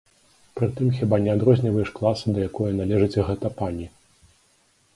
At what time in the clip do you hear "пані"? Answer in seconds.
3.61-3.85